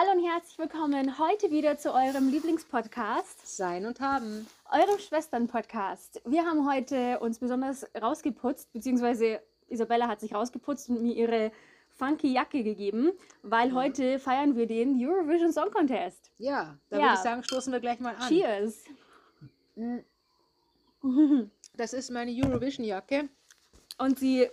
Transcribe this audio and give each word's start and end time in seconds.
Hallo 0.00 0.12
und 0.12 0.24
herzlich 0.24 0.56
willkommen 0.60 1.18
heute 1.18 1.50
wieder 1.50 1.76
zu 1.76 1.92
eurem 1.92 2.28
Lieblingspodcast, 2.28 3.56
Sein 3.56 3.84
und 3.84 3.98
Haben. 3.98 4.46
eurem 4.70 4.96
Schwestern-Podcast. 4.96 6.22
Wir 6.24 6.44
haben 6.44 6.70
heute 6.70 7.18
uns 7.18 7.40
besonders 7.40 7.84
rausgeputzt, 8.00 8.72
beziehungsweise 8.72 9.42
Isabella 9.66 10.06
hat 10.06 10.20
sich 10.20 10.32
rausgeputzt 10.32 10.88
und 10.88 11.02
mir 11.02 11.16
ihre 11.16 11.50
funky 11.96 12.32
Jacke 12.32 12.62
gegeben, 12.62 13.10
weil 13.42 13.74
heute 13.74 14.20
feiern 14.20 14.54
wir 14.54 14.68
den 14.68 15.04
Eurovision 15.04 15.52
Song 15.52 15.72
Contest. 15.72 16.30
Ja, 16.38 16.78
da 16.90 16.96
Ja. 16.96 17.02
würde 17.02 17.14
ich 17.14 17.20
sagen, 17.20 17.42
stoßen 17.42 17.72
wir 17.72 17.80
gleich 17.80 17.98
mal 17.98 18.14
an. 18.14 18.28
Cheers! 18.28 18.84
Das 21.76 21.92
ist 21.92 22.10
meine 22.12 22.30
Eurovision-Jacke. 22.30 23.28
Und 23.98 24.20
sie 24.20 24.48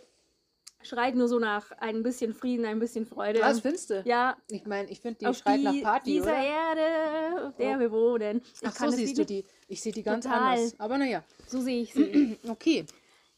schreit 0.86 1.16
nur 1.16 1.28
so 1.28 1.40
nach 1.40 1.72
ein 1.80 2.04
bisschen 2.04 2.34
Frieden, 2.34 2.66
ein 2.66 2.80
bisschen 2.80 3.06
Freude. 3.06 3.42
Was 3.42 3.60
findest 3.60 3.90
du? 3.90 4.02
Ja, 4.06 4.38
Ich 4.50 4.66
meine, 4.66 4.90
ich 4.90 5.00
finde, 5.02 5.20
die 5.20 5.34
schreit 5.34 5.60
die, 5.60 5.64
nach 5.64 5.82
Party, 5.82 6.12
dieser 6.14 6.32
oder? 6.32 6.38
Erde, 6.38 7.48
auf 7.48 7.56
der 7.58 7.76
Oh. 7.76 7.80
wir 7.80 7.92
wohnen. 7.92 8.42
Ich 8.62 8.68
Ach 8.68 8.76
so, 8.76 8.90
siehst 8.90 9.18
du 9.18 9.26
die. 9.26 9.44
Ich 9.68 9.82
sehe 9.82 9.92
die 9.92 10.04
ganz 10.04 10.26
Total. 10.26 10.54
anders. 10.54 10.76
Aber 10.80 10.98
naja, 10.98 11.24
So 11.48 11.60
sehe 11.62 11.82
ich 11.82 11.94
sie. 11.94 12.38
okay. 12.48 12.86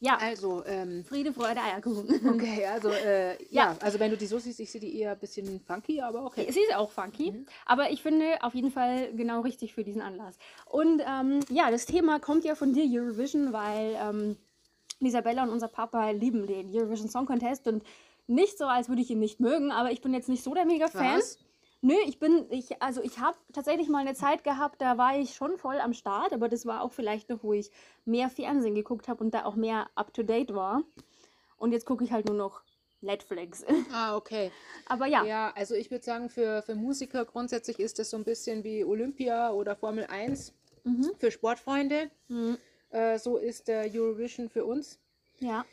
Ja, 0.00 0.16
Also, 0.16 0.62
ähm, 0.64 1.04
Friede, 1.04 1.32
Freude, 1.32 1.60
Eierkuchen. 1.60 2.08
okay, 2.32 2.64
also, 2.66 2.88
äh, 2.88 3.32
ja. 3.50 3.72
Ja. 3.72 3.76
also 3.80 3.98
wenn 3.98 4.12
du 4.12 4.16
die 4.16 4.26
so 4.26 4.38
siehst, 4.38 4.60
ich 4.60 4.70
sehe 4.70 4.80
die 4.80 4.96
eher 5.00 5.10
ein 5.12 5.18
bisschen 5.18 5.60
funky, 5.66 6.00
aber 6.00 6.24
okay. 6.24 6.46
Sie 6.52 6.60
ist 6.60 6.76
auch 6.76 6.92
funky, 6.92 7.44
aber 7.66 7.90
ich 7.90 8.00
finde 8.00 8.40
auf 8.42 8.54
jeden 8.54 8.70
Fall 8.70 9.12
genau 9.14 9.40
richtig 9.40 9.74
für 9.74 9.82
diesen 9.82 10.00
Anlass. 10.00 10.36
Und 10.66 11.02
ähm, 11.04 11.40
ja, 11.50 11.72
das 11.72 11.84
Thema 11.86 12.20
kommt 12.20 12.44
ja 12.44 12.54
von 12.54 12.72
dir, 12.72 12.84
Eurovision, 12.88 13.52
weil 13.52 13.96
ähm, 14.00 14.36
Isabella 15.06 15.42
und 15.44 15.50
unser 15.50 15.68
Papa 15.68 16.10
lieben 16.10 16.46
den 16.46 16.68
Eurovision 16.74 17.08
Song 17.08 17.26
Contest 17.26 17.68
und 17.68 17.84
nicht 18.26 18.58
so, 18.58 18.64
als 18.66 18.88
würde 18.88 19.02
ich 19.02 19.10
ihn 19.10 19.20
nicht 19.20 19.40
mögen, 19.40 19.70
aber 19.72 19.90
ich 19.90 20.00
bin 20.00 20.12
jetzt 20.12 20.28
nicht 20.28 20.42
so 20.42 20.52
der 20.54 20.64
Mega-Fan. 20.66 21.18
Was? 21.18 21.38
Nö, 21.80 21.94
ich 22.06 22.18
bin, 22.18 22.46
ich, 22.50 22.82
also 22.82 23.00
ich 23.02 23.20
habe 23.20 23.38
tatsächlich 23.52 23.88
mal 23.88 24.00
eine 24.00 24.14
Zeit 24.14 24.42
gehabt, 24.42 24.80
da 24.80 24.98
war 24.98 25.16
ich 25.18 25.34
schon 25.34 25.56
voll 25.56 25.78
am 25.80 25.92
Start, 25.92 26.32
aber 26.32 26.48
das 26.48 26.66
war 26.66 26.82
auch 26.82 26.92
vielleicht 26.92 27.28
noch, 27.30 27.44
wo 27.44 27.52
ich 27.52 27.70
mehr 28.04 28.28
Fernsehen 28.30 28.74
geguckt 28.74 29.06
habe 29.08 29.22
und 29.22 29.32
da 29.32 29.44
auch 29.44 29.54
mehr 29.54 29.88
up-to-date 29.94 30.52
war. 30.54 30.82
Und 31.56 31.70
jetzt 31.72 31.86
gucke 31.86 32.02
ich 32.04 32.10
halt 32.12 32.26
nur 32.26 32.36
noch 32.36 32.62
Netflix. 33.00 33.64
Ah, 33.92 34.16
okay. 34.16 34.50
aber 34.86 35.06
ja, 35.06 35.24
Ja, 35.24 35.52
also 35.54 35.74
ich 35.76 35.90
würde 35.92 36.04
sagen, 36.04 36.28
für, 36.30 36.62
für 36.62 36.74
Musiker 36.74 37.24
grundsätzlich 37.24 37.78
ist 37.78 38.00
das 38.00 38.10
so 38.10 38.16
ein 38.16 38.24
bisschen 38.24 38.64
wie 38.64 38.84
Olympia 38.84 39.52
oder 39.52 39.76
Formel 39.76 40.06
1 40.06 40.52
Mhm. 40.84 41.10
für 41.18 41.30
Sportfreunde. 41.30 42.10
Mhm. 42.28 42.56
Äh, 42.90 43.18
so 43.18 43.36
ist 43.36 43.68
der 43.68 43.90
Eurovision 43.92 44.48
für 44.48 44.64
uns. 44.64 44.98
ja. 45.40 45.64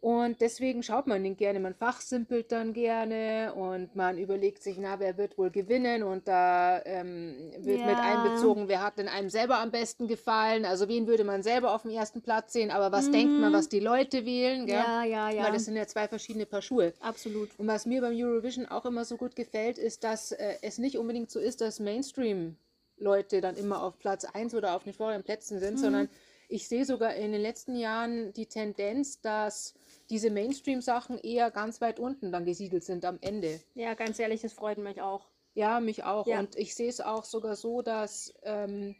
Und 0.00 0.40
deswegen 0.40 0.82
schaut 0.82 1.06
man 1.06 1.22
den 1.22 1.36
gerne, 1.36 1.60
man 1.60 1.74
fachsimpelt 1.74 2.50
dann 2.50 2.72
gerne 2.72 3.54
und 3.54 3.94
man 3.94 4.18
überlegt 4.18 4.60
sich, 4.60 4.76
na, 4.76 4.98
wer 4.98 5.16
wird 5.16 5.38
wohl 5.38 5.50
gewinnen 5.52 6.02
und 6.02 6.26
da 6.26 6.82
ähm, 6.84 7.52
wird 7.58 7.84
mit 7.84 7.98
Ja. 7.98 8.02
einbezogen, 8.02 8.66
wer 8.66 8.82
hat 8.82 8.98
denn 8.98 9.06
einem 9.06 9.30
selber 9.30 9.58
am 9.58 9.70
besten 9.70 10.08
gefallen, 10.08 10.64
also 10.64 10.88
wen 10.88 11.06
würde 11.06 11.22
man 11.22 11.44
selber 11.44 11.72
auf 11.72 11.82
dem 11.82 11.92
ersten 11.92 12.20
Platz 12.20 12.52
sehen, 12.52 12.72
aber 12.72 12.90
was 12.90 13.12
denkt 13.12 13.38
man, 13.38 13.52
was 13.52 13.68
die 13.68 13.78
Leute 13.78 14.26
wählen, 14.26 14.66
gell? 14.66 14.78
Mhm. 14.82 14.82
Ja, 14.88 15.04
ja, 15.04 15.30
ja. 15.30 15.44
Weil 15.44 15.52
das 15.52 15.66
sind 15.66 15.76
ja 15.76 15.86
zwei 15.86 16.08
verschiedene 16.08 16.46
Paar 16.46 16.62
Schuhe. 16.62 16.94
Absolut. 16.98 17.50
Und 17.56 17.68
was 17.68 17.86
mir 17.86 18.00
beim 18.00 18.16
Eurovision 18.16 18.66
auch 18.66 18.84
immer 18.84 19.04
so 19.04 19.16
gut 19.16 19.36
gefällt, 19.36 19.78
ist, 19.78 20.02
dass 20.02 20.32
äh, 20.32 20.56
es 20.62 20.78
nicht 20.78 20.98
unbedingt 20.98 21.30
so 21.30 21.38
ist, 21.38 21.60
dass 21.60 21.78
Mainstream-Leute 21.78 23.40
dann 23.40 23.54
immer 23.56 23.80
auf 23.84 24.00
Platz 24.00 24.24
1 24.24 24.52
oder 24.56 24.74
auf 24.74 24.82
den 24.82 24.94
vorderen 24.94 25.22
Plätzen 25.22 25.60
sind, 25.60 25.78
sondern 25.78 26.08
ich 26.52 26.68
sehe 26.68 26.84
sogar 26.84 27.14
in 27.14 27.32
den 27.32 27.40
letzten 27.40 27.74
Jahren 27.76 28.32
die 28.34 28.46
Tendenz, 28.46 29.20
dass 29.20 29.74
diese 30.10 30.30
Mainstream-Sachen 30.30 31.18
eher 31.18 31.50
ganz 31.50 31.80
weit 31.80 31.98
unten 31.98 32.30
dann 32.30 32.44
gesiedelt 32.44 32.84
sind 32.84 33.04
am 33.04 33.18
Ende. 33.22 33.60
Ja, 33.74 33.94
ganz 33.94 34.18
ehrlich, 34.18 34.42
das 34.42 34.52
freut 34.52 34.76
mich 34.78 35.00
auch. 35.00 35.28
Ja, 35.54 35.80
mich 35.80 36.04
auch. 36.04 36.26
Ja. 36.26 36.40
Und 36.40 36.56
ich 36.56 36.74
sehe 36.74 36.88
es 36.88 37.00
auch 37.00 37.24
sogar 37.24 37.56
so, 37.56 37.80
dass 37.80 38.34
ähm, 38.42 38.94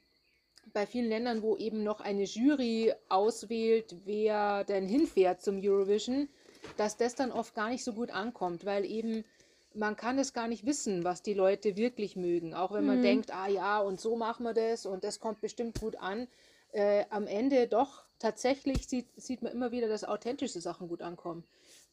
bei 0.72 0.86
vielen 0.86 1.09
Ländern, 1.09 1.42
wo 1.42 1.56
eben 1.56 1.83
noch 1.83 2.00
eine 2.00 2.25
Jury 2.25 2.94
auswählt, 3.09 3.97
wer 4.04 4.65
denn 4.65 4.87
hinfährt 4.87 5.43
zum 5.43 5.60
Eurovision, 5.62 6.28
dass 6.78 6.97
das 6.97 7.15
dann 7.15 7.32
oft 7.32 7.54
gar 7.54 7.69
nicht 7.69 7.84
so 7.84 7.93
gut 7.93 8.10
ankommt, 8.10 8.65
weil 8.65 8.84
eben 8.87 9.25
man 9.75 9.97
kann 9.97 10.19
es 10.19 10.32
gar 10.32 10.48
nicht 10.48 10.65
wissen, 10.66 11.04
was 11.04 11.22
die 11.22 11.34
Leute 11.34 11.77
wirklich 11.77 12.16
mögen. 12.16 12.54
Auch 12.54 12.72
wenn 12.72 12.87
man 12.87 12.98
Mhm. 12.98 13.03
denkt, 13.03 13.34
ah 13.34 13.48
ja, 13.48 13.81
und 13.81 14.00
so 14.00 14.16
machen 14.16 14.44
wir 14.44 14.54
das 14.54 14.87
und 14.87 15.04
das 15.04 15.21
kommt 15.21 15.41
bestimmt 15.41 15.81
gut 15.81 15.97
an. 15.97 16.28
Äh, 16.72 17.05
am 17.10 17.27
Ende 17.27 17.69
doch 17.69 18.05
tatsächlich 18.19 18.88
sieht, 18.88 19.09
sieht 19.21 19.43
man 19.43 19.53
immer 19.53 19.71
wieder, 19.72 19.88
dass 19.88 20.05
authentische 20.05 20.60
Sachen 20.60 20.88
gut 20.88 21.03
ankommen. 21.03 21.44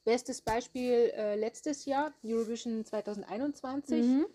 Bestes 0.05 0.41
Beispiel 0.41 1.11
äh, 1.15 1.35
letztes 1.35 1.85
Jahr, 1.85 2.13
Eurovision 2.23 2.85
2021 2.85 4.05
Mhm. 4.05 4.25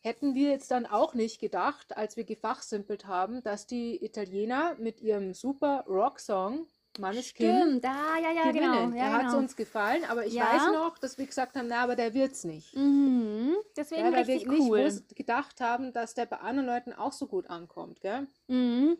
hätten 0.00 0.34
wir 0.34 0.50
jetzt 0.50 0.70
dann 0.70 0.86
auch 0.86 1.12
nicht 1.14 1.38
gedacht, 1.40 1.96
als 1.96 2.16
wir 2.16 2.24
gefachsimpelt 2.24 3.06
haben, 3.06 3.42
dass 3.42 3.66
die 3.66 4.02
Italiener 4.02 4.74
mit 4.78 5.00
ihrem 5.02 5.34
super 5.34 5.84
Rock-Song 5.86 6.66
Manneskin 6.98 7.54
Stimmt, 7.56 7.84
ah, 7.86 8.18
ja, 8.20 8.32
ja, 8.32 8.50
gewinnen. 8.50 8.72
genau. 8.72 8.90
der 8.90 8.98
Ja, 8.98 9.12
hat 9.12 9.26
genau. 9.26 9.38
uns 9.38 9.54
gefallen, 9.54 10.02
aber 10.08 10.26
ich 10.26 10.34
Ja. 10.34 10.44
weiß 10.52 10.72
noch, 10.72 10.98
dass 10.98 11.18
wir 11.18 11.26
gesagt 11.26 11.54
haben, 11.56 11.68
na, 11.68 11.84
aber 11.84 11.94
der 11.94 12.14
wird's 12.14 12.42
nicht. 12.42 12.74
Mhm. 12.74 13.54
Deswegen 13.76 14.06
Ja, 14.06 14.12
weil 14.12 14.26
wir 14.26 14.34
nicht 14.36 14.48
cool. 14.48 14.80
wus- 14.80 15.14
gedacht 15.14 15.60
haben, 15.60 15.92
dass 15.92 16.14
der 16.14 16.26
bei 16.26 16.38
anderen 16.38 16.66
Leuten 16.66 16.92
auch 16.92 17.12
so 17.12 17.28
gut 17.28 17.48
ankommt. 17.48 18.00
Gell? 18.00 18.26
Mhm. 18.48 18.96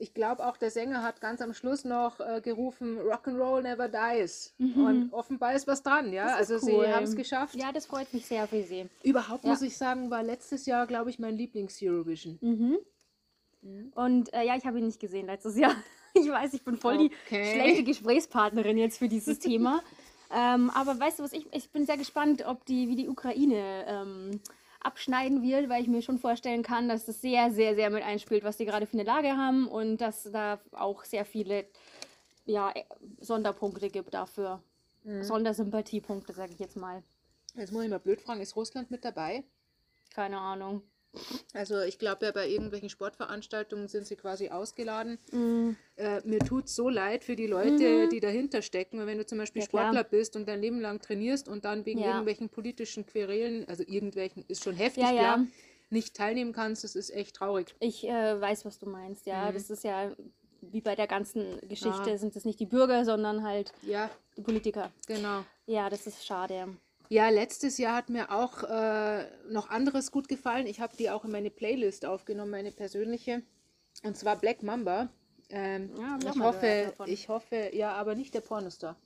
Ich 0.00 0.14
glaube 0.14 0.46
auch, 0.46 0.56
der 0.56 0.70
Sänger 0.70 1.02
hat 1.02 1.20
ganz 1.20 1.40
am 1.40 1.52
Schluss 1.52 1.84
noch 1.84 2.20
äh, 2.20 2.40
gerufen, 2.40 2.98
Rock'n'Roll 3.00 3.62
never 3.62 3.88
dies. 3.88 4.54
Mhm. 4.58 4.84
Und 4.84 5.12
offenbar 5.12 5.54
ist 5.54 5.66
was 5.66 5.82
dran, 5.82 6.12
ja. 6.12 6.36
Also 6.36 6.54
cool. 6.54 6.84
sie 6.86 6.92
haben 6.94 7.02
es 7.02 7.16
geschafft. 7.16 7.56
Ja, 7.56 7.72
das 7.72 7.86
freut 7.86 8.12
mich 8.14 8.24
sehr 8.26 8.46
für 8.46 8.62
Sie. 8.62 8.86
Überhaupt 9.02 9.42
Ja. 9.44 9.50
muss 9.50 9.62
ich 9.62 9.76
sagen, 9.76 10.08
war 10.10 10.22
letztes 10.22 10.66
Jahr, 10.66 10.86
glaube 10.86 11.10
ich, 11.10 11.18
mein 11.18 11.34
Lieblings-Eurovision. 11.36 12.38
Mhm. 12.40 12.78
Und 13.96 14.32
äh, 14.32 14.44
ja, 14.46 14.54
ich 14.56 14.64
habe 14.66 14.78
ihn 14.78 14.86
nicht 14.86 15.00
gesehen 15.00 15.26
letztes 15.26 15.56
Jahr. 15.58 15.74
Ich 16.14 16.28
weiß, 16.28 16.54
ich 16.54 16.64
bin 16.64 16.76
voll 16.78 16.96
die 16.98 17.10
Okay. 17.26 17.52
schlechte 17.52 17.84
Gesprächspartnerin 17.84 18.78
jetzt 18.78 18.98
für 18.98 19.08
dieses 19.08 19.38
Thema. 19.40 19.82
ähm, 20.34 20.70
aber 20.74 20.98
weißt 20.98 21.18
du 21.18 21.22
was, 21.22 21.32
ich, 21.32 21.46
ich 21.52 21.70
bin 21.70 21.84
sehr 21.86 21.98
gespannt, 21.98 22.44
ob 22.46 22.64
die, 22.64 22.88
wie 22.88 22.96
die 22.96 23.08
Ukraine 23.08 23.84
ähm, 23.86 24.40
abschneiden 24.80 25.42
wird, 25.42 25.68
weil 25.68 25.82
ich 25.82 25.88
mir 25.88 26.02
schon 26.02 26.18
vorstellen 26.18 26.62
kann, 26.62 26.88
dass 26.88 27.06
das 27.06 27.20
sehr, 27.20 27.50
sehr, 27.50 27.74
sehr 27.74 27.90
mit 27.90 28.02
einspielt, 28.02 28.44
was 28.44 28.56
die 28.56 28.64
gerade 28.64 28.86
für 28.86 28.94
eine 28.94 29.04
Lage 29.04 29.36
haben 29.36 29.66
und 29.66 29.98
dass 29.98 30.24
da 30.24 30.60
auch 30.72 31.04
sehr 31.04 31.24
viele 31.24 31.66
ja, 32.46 32.70
äh, 32.70 32.84
Sonderpunkte 33.20 33.90
gibt 33.90 34.14
dafür. 34.14 34.62
Mhm. 35.04 35.22
Sondersympathiepunkte, 35.22 36.32
sage 36.32 36.52
ich 36.52 36.58
jetzt 36.58 36.76
mal. 36.76 37.02
Jetzt 37.54 37.72
muss 37.72 37.84
ich 37.84 37.90
mal 37.90 37.98
blöd 37.98 38.20
fragen, 38.20 38.40
ist 38.40 38.56
Russland 38.56 38.90
mit 38.90 39.04
dabei? 39.04 39.44
Keine 40.14 40.38
Ahnung. 40.38 40.82
Also 41.54 41.80
ich 41.80 41.98
glaube 41.98 42.26
ja, 42.26 42.32
bei 42.32 42.48
irgendwelchen 42.48 42.88
Sportveranstaltungen 42.90 43.88
sind 43.88 44.06
sie 44.06 44.16
quasi 44.16 44.48
ausgeladen. 44.50 45.18
Mm, 45.32 45.70
Äh, 45.96 46.20
mir 46.24 46.38
tut 46.38 46.68
so 46.68 46.88
leid 46.88 47.24
für 47.24 47.34
die 47.34 47.46
Leute, 47.48 48.06
die 48.08 48.20
dahinter 48.20 48.62
stecken. 48.62 48.98
Weil 49.00 49.06
wenn 49.08 49.18
du 49.18 49.26
zum 49.26 49.38
Beispiel 49.38 49.62
Mhm. 49.62 49.64
Ja, 49.64 49.68
klar. 49.68 49.82
Sportler 49.84 50.04
bist 50.04 50.36
und 50.36 50.46
dein 50.46 50.60
Leben 50.60 50.80
lang 50.80 51.00
trainierst 51.00 51.48
und 51.48 51.64
dann 51.64 51.84
wegen 51.86 51.98
Ja. 52.00 52.10
irgendwelchen 52.10 52.48
politischen 52.50 53.04
Querelen, 53.06 53.66
also 53.68 53.82
irgendwelchen 53.86 54.44
ist 54.46 54.62
schon 54.62 54.76
heftig, 54.76 55.02
Ja, 55.04 55.12
klar, 55.12 55.46
nicht 55.90 56.14
teilnehmen 56.16 56.52
kannst, 56.52 56.84
das 56.84 56.94
ist 56.94 57.10
echt 57.10 57.34
traurig. 57.36 57.74
Ich 57.80 58.06
äh, 58.06 58.40
weiß, 58.40 58.64
was 58.64 58.78
du 58.78 58.86
meinst, 58.86 59.26
ja. 59.26 59.48
Mhm. 59.50 59.54
Das 59.54 59.70
ist 59.70 59.82
ja 59.84 60.14
wie 60.60 60.80
bei 60.80 60.94
der 60.94 61.06
ganzen 61.06 61.58
Geschichte, 61.68 62.18
sind 62.18 62.36
es 62.36 62.44
nicht 62.44 62.60
die 62.60 62.66
Bürger, 62.66 63.04
sondern 63.04 63.42
halt 63.42 63.72
Ja, 63.82 64.10
die 64.36 64.42
Politiker. 64.42 64.92
genau. 65.06 65.44
Ja, 65.66 65.88
das 65.90 66.06
ist 66.06 66.24
schade. 66.26 66.76
Ja, 67.08 67.28
letztes 67.30 67.78
Jahr 67.78 67.94
hat 67.94 68.10
mir 68.10 68.30
auch 68.30 68.62
äh, 68.64 69.24
noch 69.48 69.70
anderes 69.70 70.10
gut 70.12 70.28
gefallen. 70.28 70.66
Ich 70.66 70.80
habe 70.80 70.96
die 70.96 71.10
auch 71.10 71.24
in 71.24 71.30
meine 71.30 71.50
Playlist 71.50 72.04
aufgenommen, 72.04 72.50
meine 72.50 72.70
persönliche. 72.70 73.42
Und 74.02 74.16
zwar 74.16 74.36
Black 74.36 74.62
Mamba. 74.62 75.08
Ähm, 75.50 75.90
Ja, 75.98 76.18
ich 76.30 76.38
hoffe, 76.40 76.92
ich 77.06 77.28
hoffe, 77.28 77.70
ja, 77.72 77.92
aber 77.92 78.14
nicht 78.14 78.34
der 78.34 78.42
Pornostar. 78.42 78.96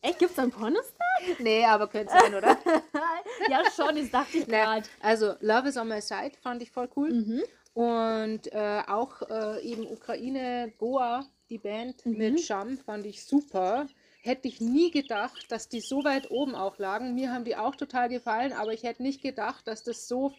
Echt, 0.00 0.18
gibt's 0.18 0.36
einen 0.38 0.50
Pornostar? 0.50 1.06
Nee, 1.38 1.64
aber 1.64 1.86
könnte 1.86 2.12
sein, 2.12 2.34
oder? 2.34 2.58
ja, 3.48 3.62
schon, 3.70 3.94
das 3.94 4.10
dachte 4.10 4.38
ich 4.38 4.46
gerade. 4.48 4.82
also 5.00 5.34
Love 5.40 5.68
is 5.68 5.76
on 5.76 5.86
my 5.86 6.00
side 6.00 6.32
fand 6.42 6.60
ich 6.60 6.72
voll 6.72 6.88
cool. 6.96 7.12
Mhm. 7.12 7.42
Und 7.74 8.52
äh, 8.52 8.82
auch 8.88 9.22
äh, 9.30 9.62
eben 9.62 9.86
Ukraine, 9.86 10.72
Goa, 10.76 11.24
die 11.48 11.58
Band 11.58 12.04
Mhm. 12.04 12.18
mit 12.18 12.40
Sham 12.40 12.76
fand 12.78 13.06
ich 13.06 13.24
super. 13.24 13.86
Hätte 14.24 14.46
ich 14.46 14.60
nie 14.60 14.92
gedacht, 14.92 15.50
dass 15.50 15.68
die 15.68 15.80
so 15.80 16.04
weit 16.04 16.30
oben 16.30 16.54
auch 16.54 16.78
lagen. 16.78 17.14
Mir 17.14 17.32
haben 17.32 17.44
die 17.44 17.56
auch 17.56 17.74
total 17.74 18.08
gefallen, 18.08 18.52
aber 18.52 18.72
ich 18.72 18.84
hätte 18.84 19.02
nicht 19.02 19.20
gedacht, 19.20 19.66
dass 19.66 19.82
das 19.82 20.06
so, 20.06 20.32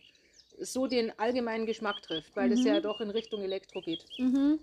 so 0.58 0.88
den 0.88 1.18
allgemeinen 1.20 1.66
Geschmack 1.66 2.02
trifft, 2.02 2.34
weil 2.36 2.50
das 2.50 2.60
Mhm. 2.62 2.68
ja 2.68 2.80
doch 2.80 3.02
in 3.02 3.10
Richtung 3.10 3.42
Elektro 3.42 3.82
geht. 3.82 4.06
Mhm. 4.18 4.60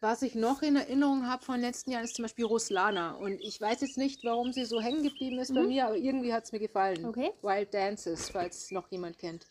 Was 0.00 0.22
ich 0.22 0.34
noch 0.34 0.62
in 0.62 0.76
Erinnerung 0.76 1.26
habe 1.28 1.44
von 1.44 1.60
letzten 1.60 1.90
Jahren 1.90 2.04
ist 2.04 2.14
zum 2.14 2.22
Beispiel 2.22 2.46
Ruslana. 2.46 3.16
Und 3.16 3.38
ich 3.42 3.60
weiß 3.60 3.82
jetzt 3.82 3.98
nicht, 3.98 4.24
warum 4.24 4.50
sie 4.54 4.64
so 4.64 4.80
hängen 4.80 5.02
geblieben 5.02 5.38
ist 5.38 5.52
bei 5.52 5.60
mir, 5.60 5.86
aber 5.88 5.96
irgendwie 5.98 6.32
hat 6.32 6.44
es 6.44 6.52
mir 6.52 6.58
gefallen. 6.58 7.02
Mhm. 7.02 7.08
Okay. 7.10 7.32
Wild 7.42 7.74
Dances, 7.74 8.30
falls 8.30 8.70
noch 8.70 8.90
jemand 8.90 9.18
kennt. 9.18 9.46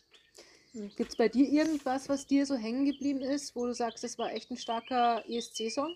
Mhm. 0.72 0.90
Gibt 0.96 1.10
es 1.12 1.16
bei 1.16 1.28
dir 1.28 1.48
irgendwas, 1.48 2.08
was 2.08 2.26
dir 2.26 2.46
so 2.46 2.56
hängen 2.56 2.84
geblieben 2.84 3.20
ist, 3.20 3.54
wo 3.54 3.64
du 3.66 3.74
sagst, 3.74 4.02
das 4.02 4.18
war 4.18 4.32
echt 4.32 4.50
ein 4.50 4.56
starker 4.56 5.22
ESC-Song? 5.28 5.94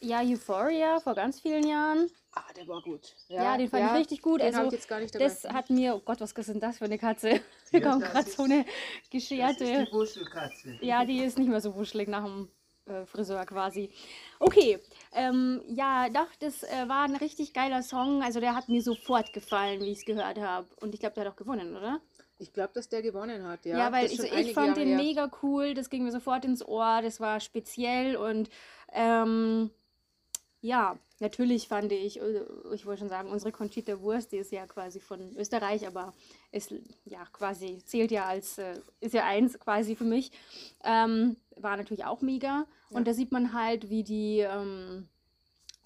Ja, 0.00 0.20
Euphoria 0.22 1.00
vor 1.00 1.14
ganz 1.14 1.40
vielen 1.40 1.66
Jahren. 1.66 2.10
Ah, 2.32 2.52
der 2.54 2.68
war 2.68 2.82
gut. 2.82 3.14
Ja, 3.28 3.56
den 3.56 3.68
fand 3.70 3.86
ich 3.86 3.98
richtig 3.98 4.22
gut. 4.22 4.40
Den 4.40 4.54
Also, 4.54 4.66
ich 4.66 4.72
jetzt 4.72 4.88
gar 4.88 5.00
nicht 5.00 5.14
dabei. 5.14 5.24
Das 5.24 5.44
hat 5.44 5.70
mir, 5.70 5.94
oh 5.96 6.00
Gott, 6.04 6.20
was 6.20 6.32
ist 6.32 6.48
denn 6.48 6.60
das 6.60 6.78
für 6.78 6.84
eine 6.84 6.98
Katze? 6.98 7.40
Hier 7.70 7.80
Ja, 7.80 7.90
kommt 7.90 8.04
gerade 8.04 8.28
so 8.28 8.42
eine 8.42 8.64
Das 8.64 8.74
ist 8.74 9.10
gescherte. 9.10 9.86
die 9.86 9.92
Wuschelkatze. 9.92 10.78
Ja, 10.82 11.04
die 11.04 11.20
ist 11.22 11.38
nicht 11.38 11.48
mehr 11.48 11.60
so 11.62 11.74
wuschelig 11.74 12.08
nach 12.08 12.24
dem 12.24 12.50
äh, 12.84 13.06
Friseur 13.06 13.44
quasi. 13.46 13.90
Okay, 14.38 14.78
ähm, 15.12 15.62
ja, 15.66 16.10
doch, 16.10 16.28
das 16.40 16.62
äh, 16.62 16.88
war 16.88 17.04
ein 17.04 17.16
richtig 17.16 17.54
geiler 17.54 17.82
Song. 17.82 18.22
Also 18.22 18.38
der 18.40 18.54
hat 18.54 18.68
mir 18.68 18.82
sofort 18.82 19.32
gefallen, 19.32 19.80
wie 19.80 19.92
ich 19.92 20.00
es 20.00 20.04
gehört 20.04 20.38
habe. 20.38 20.68
Und 20.80 20.92
ich 20.94 21.00
glaube, 21.00 21.14
der 21.14 21.24
hat 21.24 21.32
auch 21.32 21.36
gewonnen, 21.36 21.74
oder? 21.74 22.00
ich 22.38 22.52
glaube, 22.52 22.72
dass 22.74 22.88
der 22.90 23.00
gewonnen 23.00 23.46
hat, 23.48 23.64
ja. 23.64 23.78
Ja, 23.78 23.92
weil 23.92 24.06
ich, 24.06 24.18
ich 24.20 24.52
fand 24.52 24.68
Jahre 24.68 24.80
den 24.80 24.88
her. 24.88 24.96
mega 24.98 25.30
cool. 25.42 25.72
Das 25.72 25.88
ging 25.88 26.04
mir 26.04 26.12
sofort 26.12 26.44
ins 26.44 26.62
Ohr. 26.62 27.00
Das 27.02 27.18
war 27.18 27.40
speziell 27.40 28.16
und 28.16 28.50
ähm, 28.92 29.70
ja, 30.66 30.98
natürlich 31.20 31.68
fand 31.68 31.92
ich, 31.92 32.20
äh, 32.20 32.40
ich 32.74 32.86
wollte 32.86 33.00
schon 33.00 33.08
sagen, 33.08 33.30
unsere 33.30 33.52
Conchita 33.52 34.00
Wurst, 34.00 34.32
die 34.32 34.38
ist 34.38 34.52
ja 34.52 34.66
quasi 34.66 35.00
von 35.00 35.36
Österreich, 35.36 35.86
aber 35.86 36.12
ist 36.50 36.74
ja 37.04 37.24
quasi, 37.32 37.78
zählt 37.84 38.10
ja 38.10 38.24
als, 38.24 38.58
äh, 38.58 38.80
ist 39.00 39.14
ja 39.14 39.24
eins 39.24 39.58
quasi 39.58 39.94
für 39.94 40.04
mich, 40.04 40.32
ähm, 40.84 41.36
war 41.56 41.76
natürlich 41.76 42.04
auch 42.04 42.20
mega. 42.20 42.66
Ja. 42.90 42.96
Und 42.96 43.06
da 43.06 43.14
sieht 43.14 43.32
man 43.32 43.52
halt, 43.52 43.88
wie 43.90 44.02
die, 44.02 44.40
ähm, 44.40 45.08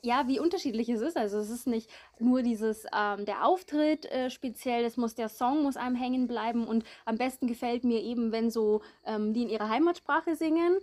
ja, 0.02 0.26
wie 0.26 0.40
unterschiedlich 0.40 0.88
es 0.88 1.02
ist. 1.02 1.18
Also 1.18 1.38
es 1.38 1.50
ist 1.50 1.66
nicht 1.66 1.90
nur 2.18 2.40
dieses, 2.40 2.86
ähm, 2.96 3.26
der 3.26 3.44
Auftritt 3.44 4.06
äh, 4.06 4.30
speziell, 4.30 4.84
es 4.84 4.96
muss 4.96 5.14
der 5.14 5.28
Song 5.28 5.62
muss 5.62 5.76
einem 5.76 5.94
hängen 5.94 6.26
bleiben 6.26 6.66
und 6.66 6.84
am 7.04 7.18
besten 7.18 7.46
gefällt 7.46 7.84
mir 7.84 8.00
eben, 8.00 8.32
wenn 8.32 8.50
so 8.50 8.80
ähm, 9.04 9.34
die 9.34 9.42
in 9.42 9.50
ihrer 9.50 9.68
Heimatsprache 9.68 10.36
singen 10.36 10.78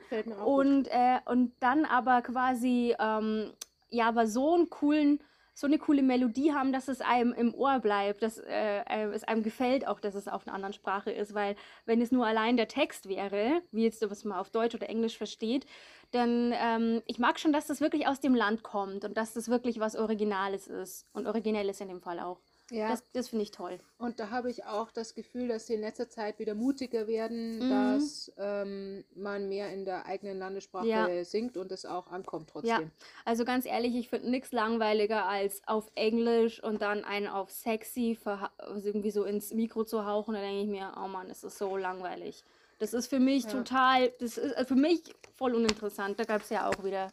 und, 0.46 0.88
äh, 0.90 1.20
und 1.26 1.52
dann 1.60 1.86
aber 1.86 2.22
quasi, 2.22 2.96
ähm, 3.00 3.52
ja, 3.89 4.07
aber 4.07 4.28
so 4.28 4.54
einen 4.54 4.69
coolen, 4.69 5.19
so 5.54 5.66
eine 5.66 5.80
coole 5.80 6.04
Melodie 6.04 6.54
haben, 6.54 6.72
dass 6.72 6.88
es 6.88 7.01
einem 7.01 7.34
im 7.34 7.54
Ohr 7.54 7.80
bleibt, 7.80 8.22
dass 8.22 8.38
äh, 8.38 8.81
äh, 8.81 9.06
es 9.13 9.24
einem 9.24 9.42
gefällt 9.44 9.88
auch, 9.88 10.00
dass 10.00 10.13
es 10.13 10.28
auf 10.28 10.45
einer 10.45 10.56
anderen 10.56 10.74
Sprache 10.74 11.12
ist, 11.12 11.34
weil 11.34 11.56
wenn 11.86 12.00
es 12.01 12.12
nur 12.12 12.25
allein 12.28 12.57
der 12.57 12.68
Text 12.68 13.10
wäre, 13.10 13.62
wie 13.72 13.84
jetzt 13.84 14.07
was 14.07 14.24
man 14.24 14.38
auf 14.38 14.51
Deutsch 14.51 14.75
oder 14.75 14.89
Englisch 14.89 15.18
versteht, 15.18 15.66
dann 16.12 16.54
ähm, 16.56 17.01
ich 17.07 17.19
mag 17.19 17.39
schon, 17.39 17.54
dass 17.54 17.68
das 17.68 17.81
wirklich 17.81 18.07
aus 18.07 18.19
dem 18.19 18.36
Land 18.36 18.63
kommt 18.63 19.04
und 19.04 19.18
dass 19.18 19.34
das 19.34 19.50
wirklich 19.50 19.80
was 19.80 19.95
Originales 19.95 20.68
ist 20.68 21.07
und 21.13 21.28
Originelles 21.28 21.81
in 21.81 21.88
dem 21.88 22.01
Fall 22.01 22.19
auch. 22.19 22.39
Ja, 22.69 22.90
Das, 22.90 23.04
das 23.14 23.30
finde 23.30 23.44
ich 23.44 23.52
toll. 23.52 23.80
und 23.98 24.19
da 24.19 24.30
habe 24.30 24.50
ich 24.52 24.66
auch 24.66 24.92
das 24.92 25.16
Gefühl, 25.16 25.48
dass 25.48 25.68
sie 25.68 25.75
in 25.75 25.81
letzter 25.81 26.10
Zeit 26.10 26.38
wieder 26.40 26.54
mutiger 26.54 27.08
werden, 27.08 27.60
Mhm. 27.60 27.69
dass 27.69 28.31
ähm, 28.38 29.06
man 29.16 29.48
mehr 29.48 29.72
in 29.72 29.86
der 29.86 30.06
eigenen 30.06 30.38
Landessprache 30.38 30.86
Ja. 30.88 31.24
singt 31.24 31.56
und 31.56 31.72
es 31.72 31.86
auch 31.86 32.08
ankommt 32.08 32.50
trotzdem. 32.50 32.92
Also 33.24 33.46
ganz 33.46 33.66
ehrlich, 33.66 33.96
ich 33.96 34.10
finde 34.10 34.30
nichts 34.30 34.52
langweiliger 34.52 35.25
als 35.28 35.62
auf 35.66 35.90
Englisch 35.96 36.62
und 36.62 36.81
dann 36.81 37.06
einen 37.06 37.28
auf 37.28 37.50
sexy 37.52 38.18
also 38.58 38.88
irgendwie 38.88 39.12
so 39.12 39.24
ins 39.24 39.54
Mikro 39.54 39.86
zu 39.86 40.06
hauchen. 40.06 40.34
Da 40.34 40.42
denke 40.42 40.62
ich 40.63 40.68
mir, 40.68 40.92
oh 40.98 41.08
Mann, 41.08 41.30
das 41.30 41.44
ist 41.46 41.58
so 41.58 41.78
langweilig. 41.78 42.44
Das 42.80 42.94
ist 42.94 43.08
für 43.08 43.20
mich 43.20 43.46
Ja. 43.46 43.52
total, 43.52 44.10
das 44.20 44.38
ist 44.38 44.52
äh, 44.56 44.66
für 44.66 44.75
mich 44.75 45.02
voll 45.36 45.56
uninteressant. 45.56 46.20
Da 46.20 46.25
gab 46.25 46.42
es 46.42 46.50
ja 46.50 46.68
auch 46.70 46.84
wieder. 46.84 47.12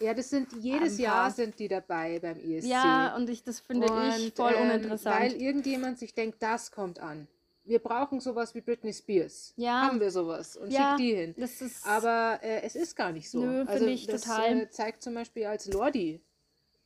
Ja, 0.00 0.14
das 0.14 0.30
sind 0.30 0.48
jedes 0.60 0.98
Jahr 0.98 1.30
sind 1.30 1.58
die 1.58 1.68
dabei 1.68 2.18
beim 2.20 2.38
ESC. 2.38 2.68
Ja, 2.68 3.14
und 3.16 3.28
ich, 3.28 3.44
das 3.44 3.60
finde 3.60 3.86
ich 3.86 4.24
Und, 4.26 4.36
voll 4.36 4.54
ähm, 4.56 4.70
uninteressant. 4.70 5.20
Weil 5.20 5.32
irgendjemand 5.32 5.98
sich 5.98 6.14
denkt, 6.14 6.42
das 6.42 6.70
kommt 6.70 6.98
an. 7.00 7.26
Wir 7.64 7.78
brauchen 7.78 8.18
sowas 8.20 8.54
wie 8.54 8.62
Britney 8.62 8.92
Spears. 8.92 9.52
Ja. 9.56 9.82
Haben 9.82 10.00
wir 10.00 10.10
sowas 10.10 10.56
und 10.56 10.70
Ja, 10.72 10.96
schick 10.96 11.06
die 11.06 11.14
hin. 11.14 11.34
das 11.38 11.60
ist, 11.60 11.86
Aber 11.86 12.38
äh, 12.42 12.62
es 12.62 12.74
ist 12.74 12.96
gar 12.96 13.12
nicht 13.12 13.30
so. 13.30 13.44
Nö, 13.44 13.64
also 13.66 13.86
ich 13.86 14.06
das 14.06 14.22
total. 14.22 14.62
Äh, 14.62 14.70
zeigt 14.70 15.02
zum 15.02 15.14
Beispiel, 15.14 15.44
als 15.44 15.66
Lordi 15.70 16.20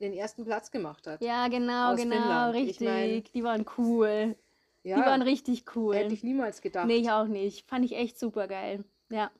den 0.01 0.13
ersten 0.13 0.45
Platz 0.45 0.71
gemacht 0.73 1.07
hat. 1.07 1.23
ja, 1.23 1.47
genau, 1.47 1.95
genau, 1.95 1.97
Finnland. 2.17 2.57
Ich 2.57 2.63
richtig. 2.81 2.89
mein- 2.89 3.25
die 3.33 3.45
waren 3.45 3.65
cool. 3.79 4.35
Ja, 4.83 4.97
Die 4.97 5.03
waren 5.03 5.23
richtig 5.23 5.65
cool. 5.77 5.95
hätte 5.95 6.13
ich 6.13 6.25
niemals 6.25 6.61
gedacht. 6.61 6.87
Nee, 6.89 6.97
ich 6.97 7.11
auch 7.11 7.27
nicht. 7.27 7.67
Fand 7.69 7.85
ich 7.85 7.95
echt 7.97 8.19
super 8.19 8.49
geil. 8.49 8.85
Ja. 9.09 9.31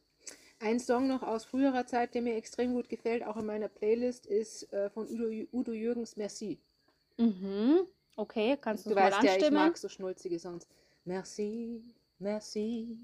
Ein 0.65 0.81
Song 0.81 1.09
noch 1.09 1.23
aus 1.23 1.45
früherer 1.45 1.85
Zeit, 1.87 2.15
der 2.15 2.23
mir 2.23 2.37
extrem 2.37 2.73
gut 2.73 2.89
gefällt, 2.89 3.23
auch 3.23 3.37
in 3.37 3.45
meiner 3.45 3.69
Playlist, 3.69 4.25
ist 4.25 4.73
äh, 4.73 4.89
von 4.89 5.07
Udo, 5.11 5.25
Udo 5.53 5.73
Jürgens 5.73 6.17
Merci. 6.17 6.59
Mhm. 7.19 7.81
Okay, 8.17 8.57
kannst 8.59 8.87
du, 8.87 8.91
Du 8.91 8.97
es 8.97 9.03
mal 9.03 9.13
weißt 9.13 9.17
ja, 9.19 9.25
ich 9.25 9.31
anstimmen? 9.35 9.55
mag 9.57 9.77
so 9.77 9.91
schnulzige 9.91 10.39
Songs. 10.39 10.67
Merci, 11.05 11.83
merci, 12.19 12.99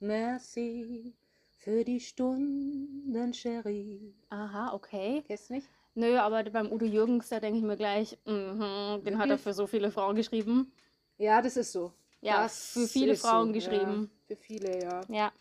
merci 0.00 1.14
für 1.52 1.84
die 1.84 2.00
Stunden, 2.00 3.32
Cherie. 3.32 4.12
Aha, 4.30 4.74
okay. 4.74 5.22
Kennst 5.24 5.50
du 5.50 5.54
nicht? 5.54 5.68
Nö, 5.94 6.18
aber 6.18 6.42
beim 6.50 6.72
Udo 6.72 6.84
Jürgens, 6.84 7.28
da 7.28 7.38
denke 7.38 7.58
ich 7.58 7.64
mir 7.64 7.76
gleich, 7.76 8.18
mhm, 8.26 9.04
den 9.04 9.18
hat 9.18 9.30
er 9.30 9.38
für 9.38 9.54
so 9.54 9.68
viele 9.68 9.92
Frauen 9.92 10.16
geschrieben. 10.16 10.72
Ja, 11.18 11.40
das 11.40 11.56
ist 11.56 11.70
so. 11.70 11.92
Ja, 12.20 12.42
das 12.42 12.72
für 12.72 12.88
viele 12.88 13.14
Frauen 13.14 13.48
so. 13.48 13.52
geschrieben. 13.52 14.10
Ja, 14.10 14.34
für 14.34 14.42
viele, 14.42 14.82
ja. 14.82 15.00
Ja. 15.08 15.32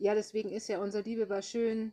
Ja, 0.00 0.14
deswegen 0.14 0.50
ist 0.50 0.68
ja 0.68 0.80
unser 0.80 1.02
Liebe 1.02 1.28
war 1.28 1.42
schön, 1.42 1.92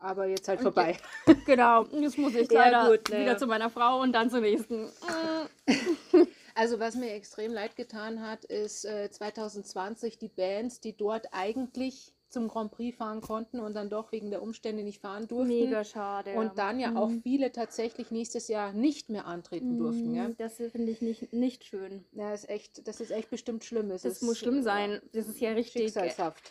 aber 0.00 0.26
jetzt 0.26 0.48
halt 0.48 0.58
Und 0.58 0.64
vorbei. 0.64 0.96
Genau, 1.46 1.84
jetzt 1.84 2.18
muss 2.18 2.34
ich 2.34 2.48
Ja, 2.52 2.68
leider 2.68 2.90
gut, 2.90 3.08
naja. 3.08 3.22
wieder 3.22 3.38
zu 3.38 3.46
meiner 3.46 3.70
Frau 3.70 4.00
und 4.00 4.12
dann 4.12 4.30
zur 4.30 4.40
nächsten. 4.40 4.84
Mm. 4.86 5.68
Also 6.54 6.80
was 6.80 6.96
mir 6.96 7.12
extrem 7.14 7.52
leid 7.52 7.76
getan 7.76 8.20
hat, 8.20 8.44
ist 8.44 8.84
äh, 8.84 9.08
2020 9.08 10.18
die 10.18 10.26
Bands, 10.28 10.80
die 10.80 10.96
dort 10.96 11.28
eigentlich 11.32 12.12
zum 12.30 12.48
Grand 12.48 12.72
Prix 12.72 12.98
fahren 12.98 13.20
konnten 13.20 13.60
und 13.60 13.74
dann 13.74 13.88
doch 13.88 14.10
wegen 14.10 14.30
der 14.32 14.42
Umstände 14.42 14.82
nicht 14.82 15.00
fahren 15.00 15.28
durften. 15.28 15.46
Mega 15.46 15.84
schade. 15.84 16.32
Und 16.32 16.58
dann 16.58 16.80
ja 16.80 16.96
auch 16.96 17.10
Mhm. 17.10 17.22
viele 17.22 17.52
tatsächlich 17.52 18.10
nächstes 18.10 18.48
Jahr 18.48 18.72
nicht 18.72 19.08
mehr 19.08 19.26
antreten 19.26 19.78
durften. 19.78 20.12
Ja? 20.16 20.30
Mhm, 20.30 20.36
Das 20.36 20.56
finde 20.56 20.90
ich 20.90 21.00
nicht, 21.00 21.32
nicht 21.32 21.64
schön. 21.64 22.04
Ja, 22.10 22.34
ist 22.34 22.48
echt, 22.50 22.88
das 22.88 23.00
ist 23.00 23.12
echt 23.12 23.30
bestimmt 23.30 23.64
schlimm. 23.64 23.92
Es 23.92 24.02
Das 24.02 24.14
ist, 24.14 24.22
muss 24.22 24.38
schlimm 24.38 24.58
äh, 24.58 24.62
sein. 24.62 25.00
Das 25.12 25.28
ist 25.28 25.38
ja 25.38 25.52
richtig. 25.52 25.84
Schicksalshaft. 25.84 26.50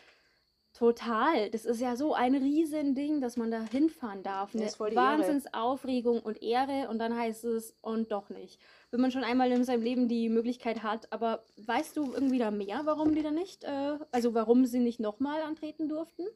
Total. 0.77 1.49
Das 1.49 1.65
ist 1.65 1.81
ja 1.81 1.95
so 1.95 2.13
ein 2.13 2.35
Riesending, 2.35 3.19
dass 3.19 3.35
man 3.35 3.49
da 3.49 3.61
hinfahren 3.71 4.21
darf. 4.21 4.53
Ja, 4.53 4.59
Eine 4.59 4.69
ist 4.69 4.75
voll 4.75 4.91
die 4.91 4.95
Ehre. 4.95 5.05
Wahnsinnsaufregung 5.05 6.19
und 6.19 6.43
Ehre 6.43 6.87
und 6.89 6.99
dann 6.99 7.17
heißt 7.17 7.45
es 7.45 7.75
und 7.81 8.11
doch 8.11 8.29
nicht. 8.29 8.61
Wenn 8.91 9.01
man 9.01 9.11
schon 9.11 9.23
einmal 9.23 9.51
in 9.51 9.63
seinem 9.63 9.81
Leben 9.81 10.07
die 10.07 10.29
Möglichkeit 10.29 10.83
hat, 10.83 11.11
aber 11.11 11.43
weißt 11.57 11.97
du 11.97 12.13
irgendwie 12.13 12.37
da 12.37 12.51
mehr, 12.51 12.81
warum 12.85 13.15
die 13.15 13.23
da 13.23 13.31
nicht, 13.31 13.63
äh, 13.63 13.97
also 14.11 14.35
warum 14.35 14.67
sie 14.67 14.77
nicht 14.79 14.99
nochmal 14.99 15.41
antreten 15.41 15.89
durften? 15.89 16.27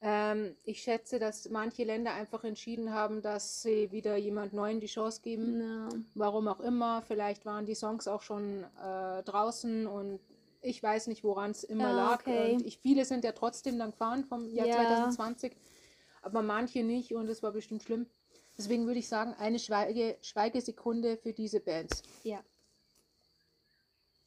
Ähm, 0.00 0.56
ich 0.64 0.82
schätze, 0.82 1.20
dass 1.20 1.48
manche 1.48 1.84
Länder 1.84 2.12
einfach 2.14 2.42
entschieden 2.42 2.92
haben, 2.92 3.22
dass 3.22 3.62
sie 3.62 3.92
wieder 3.92 4.16
jemand 4.16 4.52
Neuen 4.52 4.80
die 4.80 4.88
Chance 4.88 5.20
geben. 5.22 5.60
Ja. 5.60 5.88
Warum 6.16 6.48
auch 6.48 6.58
immer. 6.58 7.02
Vielleicht 7.02 7.46
waren 7.46 7.64
die 7.64 7.76
Songs 7.76 8.08
auch 8.08 8.22
schon 8.22 8.64
äh, 8.64 9.22
draußen 9.22 9.86
und 9.86 10.18
ich 10.62 10.82
weiß 10.82 11.08
nicht, 11.08 11.24
woran 11.24 11.50
es 11.50 11.64
immer 11.64 11.90
Ja, 11.90 12.10
lag. 12.10 12.20
okay. 12.20 12.54
Und 12.54 12.66
ich, 12.66 12.78
viele 12.78 13.04
sind 13.04 13.24
ja 13.24 13.32
trotzdem 13.32 13.78
dann 13.78 13.90
gefahren 13.90 14.24
vom 14.24 14.48
Jahr 14.54 14.66
Ja. 14.66 14.74
2020, 14.86 15.56
aber 16.22 16.42
manche 16.42 16.82
nicht 16.84 17.14
und 17.14 17.28
es 17.28 17.42
war 17.42 17.52
bestimmt 17.52 17.82
schlimm. 17.82 18.06
Deswegen 18.56 18.86
würde 18.86 18.98
ich 19.00 19.08
sagen, 19.08 19.34
eine 19.34 19.58
Schweige, 19.58 20.18
Schweigesekunde 20.20 21.16
für 21.16 21.32
diese 21.32 21.60
Bands. 21.60 22.02
Ja. 22.22 22.42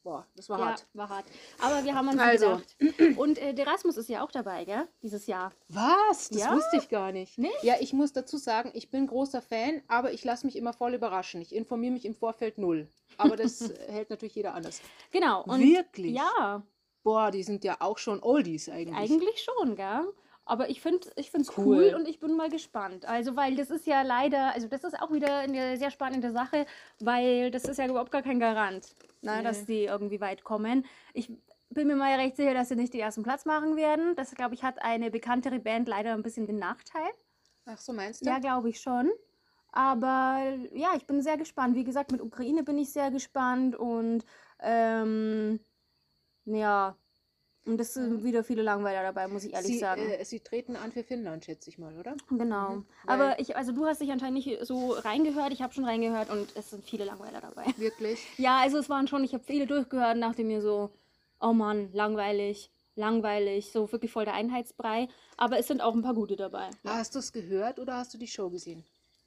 Boah, 0.05 0.23
das 0.35 0.47
war 0.49 0.59
ja, 0.59 0.65
hart. 0.67 0.85
war 0.93 1.09
hart. 1.09 1.25
Aber 1.59 1.83
wir 1.83 1.95
haben 1.95 2.11
sie 2.11 2.19
Also. 2.19 2.61
gedacht. 2.79 3.17
Und 3.17 3.39
äh, 3.39 3.55
der 3.55 3.65
Rasmus 3.65 3.97
ist 3.97 4.07
ja 4.07 4.23
auch 4.23 4.29
dabei, 4.29 4.63
gell? 4.63 4.87
Dieses 5.01 5.25
Jahr. 5.25 5.51
Was? 5.67 6.29
Das 6.29 6.41
Ja? 6.41 6.55
wusste 6.55 6.77
ich 6.77 6.89
gar 6.89 7.11
nicht. 7.11 7.39
Nicht? 7.39 7.63
Ja, 7.63 7.73
ich 7.79 7.91
muss 7.91 8.13
dazu 8.13 8.37
sagen, 8.37 8.69
ich 8.75 8.91
bin 8.91 9.07
großer 9.07 9.41
Fan, 9.41 9.81
aber 9.87 10.13
ich 10.13 10.23
lasse 10.23 10.45
mich 10.45 10.57
immer 10.57 10.73
voll 10.73 10.93
überraschen. 10.93 11.41
Ich 11.41 11.55
informiere 11.55 11.91
mich 11.93 12.05
im 12.05 12.13
Vorfeld 12.13 12.59
null. 12.59 12.87
Aber 13.17 13.35
das 13.35 13.61
äh, 13.71 13.91
hält 13.91 14.11
natürlich 14.11 14.35
jeder 14.35 14.53
anders. 14.53 14.79
Genau. 15.11 15.43
Wirklich? 15.47 16.13
Ja, 16.15 16.61
Boah, 17.01 17.31
die 17.31 17.41
sind 17.43 17.63
ja 17.63 17.77
auch 17.79 17.97
schon 17.97 18.21
Oldies 18.21 18.69
eigentlich. 18.69 18.95
Eigentlich 18.95 19.43
schon, 19.43 19.75
gell? 19.75 20.05
Aber 20.45 20.69
ich 20.69 20.79
finde 20.81 21.07
es 21.15 21.31
cool. 21.57 21.89
Cool. 21.89 21.95
und 21.95 22.07
ich 22.07 22.19
bin 22.19 22.35
mal 22.37 22.49
gespannt. 22.49 23.05
Also, 23.05 23.35
weil 23.35 23.55
das 23.55 23.71
ist 23.71 23.87
ja 23.87 24.03
leider, 24.03 24.53
also 24.53 24.67
das 24.67 24.83
ist 24.83 24.99
auch 25.01 25.11
wieder 25.11 25.39
eine 25.39 25.75
sehr 25.77 25.89
spannende 25.91 26.31
Sache, 26.31 26.65
weil 26.99 27.49
das 27.51 27.65
ist 27.65 27.77
ja 27.77 27.87
überhaupt 27.87 28.11
gar 28.11 28.21
kein 28.21 28.39
Garant, 28.39 28.95
ne, 29.21 29.37
Nee. 29.37 29.43
dass 29.43 29.65
die 29.65 29.85
irgendwie 29.85 30.21
weit 30.21 30.43
kommen. 30.43 30.85
Ich 31.13 31.31
bin 31.71 31.87
mir 31.87 31.95
mal 31.95 32.13
recht 32.19 32.35
sicher, 32.35 32.53
dass 32.53 32.69
sie 32.69 32.75
nicht 32.75 32.93
den 32.93 33.01
ersten 33.01 33.23
Platz 33.23 33.45
machen 33.45 33.75
werden. 33.75 34.15
Das, 34.15 34.35
glaube 34.35 34.53
ich, 34.53 34.63
hat 34.63 34.81
eine 34.83 35.09
bekanntere 35.09 35.59
Band 35.59 35.87
leider 35.89 36.13
ein 36.13 36.21
bisschen 36.21 36.45
den 36.45 36.59
Nachteil. 36.59 37.09
Ach 37.65 37.79
so, 37.79 37.91
meinst 37.91 38.21
du? 38.23 38.29
Ja, 38.29 38.37
glaube 38.37 38.69
ich 38.69 38.79
schon. 38.79 39.11
Aber 39.71 40.53
ja, 40.73 40.89
ich 40.95 41.05
bin 41.07 41.21
sehr 41.23 41.37
gespannt. 41.37 41.75
Wie 41.75 41.83
gesagt, 41.83 42.11
mit 42.11 42.21
Ukraine 42.21 42.63
bin 42.63 42.77
ich 42.77 42.93
sehr 42.93 43.09
gespannt 43.11 43.75
und 43.75 44.23
ähm, 44.61 45.59
ja, 46.45 46.95
und 47.65 47.79
es 47.79 47.93
sind 47.93 48.23
wieder 48.23 48.43
viele 48.43 48.61
Langweiler 48.61 49.01
dabei, 49.03 49.27
muss 49.27 49.43
ich 49.43 49.53
ehrlich 49.53 49.73
sie, 49.73 49.79
sagen. 49.79 50.01
Äh, 50.01 50.23
sie 50.25 50.39
treten 50.39 50.75
an 50.75 50.91
für 50.91 51.03
Finnland, 51.03 51.45
schätze 51.45 51.69
ich 51.69 51.77
mal, 51.77 51.97
oder? 51.97 52.15
Genau. 52.29 52.75
Mhm, 52.75 52.85
Aber 53.07 53.39
ich, 53.39 53.55
also 53.55 53.71
du 53.71 53.85
hast 53.85 54.01
dich 54.01 54.11
anscheinend 54.11 54.45
nicht 54.45 54.65
so 54.65 54.91
reingehört. 54.91 55.51
Ich 55.53 55.61
habe 55.61 55.73
schon 55.73 55.85
reingehört 55.85 56.29
und 56.29 56.47
es 56.55 56.69
sind 56.69 56.83
viele 56.83 57.05
Langweiler 57.05 57.41
dabei. 57.41 57.65
Wirklich? 57.77 58.19
Ja, 58.37 58.59
also 58.59 58.77
es 58.77 58.89
waren 58.89 59.07
schon, 59.07 59.23
ich 59.23 59.33
habe 59.33 59.43
viele 59.43 59.65
durchgehört 59.67 60.15
und 60.15 60.21
dachte 60.21 60.43
mir 60.43 60.61
so, 60.61 60.91
oh 61.39 61.53
Mann, 61.53 61.89
langweilig. 61.93 62.69
langweilig, 62.95 63.71
so 63.71 63.91
wirklich 63.91 64.11
voll 64.11 64.25
der 64.25 64.33
Einheitsbrei. 64.35 65.07
Aber 65.37 65.57
es 65.59 65.67
sind 65.67 65.81
auch 65.81 65.93
ein 65.93 66.01
paar 66.01 66.13
gute 66.13 66.35
dabei. 66.35 66.69
Ja. 66.83 66.95
Hast 66.95 67.15
du 67.15 67.19
es 67.19 67.33
gehört 67.33 67.79
oder 67.79 67.97
hast 67.97 68.13
du 68.13 68.17
die 68.17 68.27
Show 68.27 68.49
gesehen? 68.49 68.83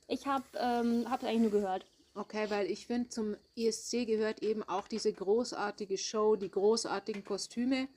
Ich 0.07 0.27
habe 0.27 0.45
ähm, 0.59 1.07
es 1.07 1.25
eigentlich 1.25 1.41
nur 1.41 1.51
gehört. 1.51 1.85
Okay, 2.15 2.47
weil 2.49 2.67
ich 2.71 2.87
finde, 2.87 3.11
zum 3.11 3.37
ESC 3.57 4.07
gehört 4.07 4.43
eben 4.43 4.63
auch 4.65 4.89
diese 4.89 5.13
großartige 5.13 5.99
Show, 5.99 6.35
die 6.37 6.51
großartigen 6.51 7.25
Kostüme, 7.25 7.89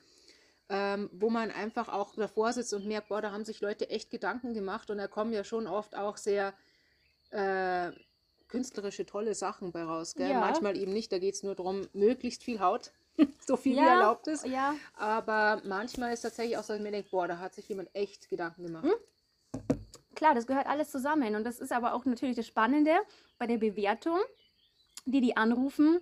ähm, 0.72 1.10
wo 1.12 1.28
man 1.28 1.50
einfach 1.50 1.88
auch 1.88 2.14
davor 2.14 2.52
sitzt 2.54 2.72
und 2.72 2.86
merkt, 2.86 3.08
boah, 3.08 3.20
da 3.20 3.30
haben 3.30 3.44
sich 3.44 3.60
Leute 3.60 3.90
echt 3.90 4.10
Gedanken 4.10 4.54
gemacht 4.54 4.90
und 4.90 4.96
da 4.96 5.06
kommen 5.06 5.32
ja 5.32 5.44
schon 5.44 5.66
oft 5.66 5.94
auch 5.94 6.16
sehr 6.16 6.54
äh, 7.30 7.92
künstlerische, 8.48 9.04
tolle 9.04 9.34
Sachen 9.34 9.70
bei 9.70 9.82
raus. 9.82 10.14
Ja. 10.16 10.40
Manchmal 10.40 10.78
eben 10.78 10.94
nicht, 10.94 11.12
da 11.12 11.18
geht 11.18 11.34
es 11.34 11.42
nur 11.42 11.54
darum, 11.54 11.86
möglichst 11.92 12.42
viel 12.42 12.60
Haut, 12.60 12.92
so 13.46 13.58
viel 13.58 13.74
wie 13.74 13.80
Ja, 13.80 13.96
erlaubt 13.96 14.26
ist. 14.28 14.46
Ja, 14.46 14.74
Aber 14.94 15.60
manchmal 15.64 16.14
ist 16.14 16.22
tatsächlich 16.22 16.56
auch 16.56 16.62
so, 16.62 16.72
dass 16.72 16.78
ich 16.78 16.82
mir 16.82 16.90
denke, 16.90 17.10
boah, 17.10 17.28
da 17.28 17.38
hat 17.38 17.54
sich 17.54 17.68
jemand 17.68 17.94
echt 17.94 18.30
Gedanken 18.30 18.64
gemacht. 18.64 18.84
Hm? 18.84 18.94
klar, 20.22 20.34
das 20.34 20.46
gehört 20.46 20.68
alles 20.68 20.90
zusammen. 20.90 21.34
Und 21.34 21.44
das 21.44 21.58
ist 21.58 21.72
aber 21.72 21.94
auch 21.94 22.04
natürlich 22.04 22.36
das 22.36 22.46
Spannende 22.46 22.92
bei 23.38 23.46
der 23.48 23.58
Bewertung, 23.58 24.20
die 25.04 25.20
die 25.20 25.36
anrufen. 25.36 26.00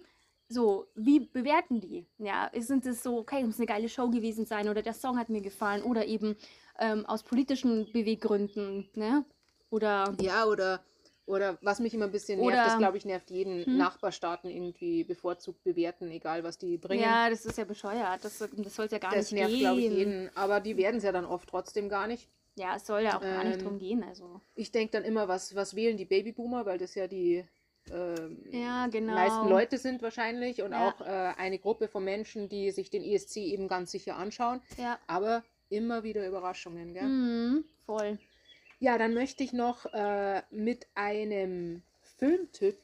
So, 0.52 0.88
wie 0.96 1.20
bewerten 1.20 1.80
die? 1.80 2.06
Ja, 2.18 2.50
sind 2.58 2.84
es 2.84 3.04
so, 3.04 3.18
okay, 3.18 3.40
es 3.40 3.46
muss 3.46 3.58
eine 3.58 3.66
geile 3.66 3.88
Show 3.88 4.10
gewesen 4.10 4.46
sein 4.46 4.68
oder 4.68 4.82
der 4.82 4.94
Song 4.94 5.16
hat 5.16 5.28
mir 5.28 5.40
gefallen 5.40 5.82
oder 5.84 6.06
eben 6.06 6.34
ähm, 6.80 7.06
aus 7.06 7.22
politischen 7.22 7.86
Beweggründen, 7.92 8.88
ne? 8.96 9.24
Oder 9.70 10.12
Ja, 10.20 10.46
oder, 10.46 10.82
oder 11.26 11.56
was 11.62 11.78
mich 11.78 11.94
immer 11.94 12.06
ein 12.06 12.10
bisschen 12.10 12.40
nervt, 12.40 12.52
Oder- 12.54 12.64
das 12.64 12.78
glaube 12.78 12.96
ich 12.98 13.04
nervt 13.04 13.30
jeden 13.30 13.64
Hm? 13.64 13.78
Nachbarstaaten 13.78 14.50
irgendwie 14.50 15.04
bevorzugt 15.04 15.62
bewerten, 15.62 16.10
egal 16.10 16.42
was 16.42 16.58
die 16.58 16.78
bringen. 16.78 17.02
ja, 17.02 17.30
das 17.30 17.46
ist 17.46 17.56
ja 17.56 17.64
bescheuert. 17.64 18.24
Das, 18.24 18.38
das 18.38 18.74
soll 18.74 18.86
es 18.86 18.92
ja 18.92 18.98
gar 18.98 19.14
das 19.14 19.30
nicht 19.30 19.34
nervt, 19.40 19.52
gehen. 19.52 19.60
glaube 19.60 19.80
ich, 19.80 19.88
jeden. 19.88 20.30
Aber 20.36 20.58
die 20.58 20.76
werden 20.76 20.96
es 20.96 21.04
ja 21.04 21.12
dann 21.12 21.26
oft 21.26 21.48
trotzdem 21.48 21.88
gar 21.88 22.08
nicht. 22.08 22.28
Ja, 22.56 22.74
es 22.74 22.86
soll 22.86 23.02
ja 23.02 23.16
auch 23.16 23.20
gar 23.20 23.44
nicht 23.44 23.60
Ähm, 23.60 23.64
drum 23.64 23.78
gehen. 23.78 24.02
Also. 24.02 24.40
Ich 24.56 24.72
denke 24.72 24.90
dann 24.92 25.04
immer, 25.04 25.28
was, 25.28 25.54
was 25.54 25.76
wählen 25.76 25.96
die 25.96 26.04
Babyboomer, 26.04 26.66
weil 26.66 26.78
das 26.78 26.96
ja 26.96 27.06
die 27.06 27.44
ähm, 27.92 28.42
Ja, 28.50 28.86
genau. 28.88 29.14
meisten 29.14 29.48
Leute 29.48 29.78
sind 29.78 30.02
wahrscheinlich 30.02 30.62
und 30.62 30.72
Ja. 30.72 30.88
auch 30.88 31.00
äh, 31.00 31.34
eine 31.38 31.58
Gruppe 31.58 31.88
von 31.88 32.04
Menschen, 32.04 32.48
die 32.48 32.70
sich 32.70 32.90
den 32.90 33.02
ESC 33.02 33.36
eben 33.38 33.68
ganz 33.68 33.90
sicher 33.90 34.16
anschauen. 34.16 34.60
Ja. 34.76 34.98
Aber 35.06 35.42
immer 35.68 36.02
wieder 36.02 36.26
Überraschungen, 36.26 36.94
gell? 36.94 37.04
Mhm, 37.04 37.64
voll. 37.86 38.18
Ja, 38.78 38.96
dann 38.98 39.14
möchte 39.14 39.44
ich 39.44 39.52
noch 39.52 39.86
äh, 39.92 40.42
mit 40.50 40.86
einem 40.94 41.82
Filmtipp 42.18 42.78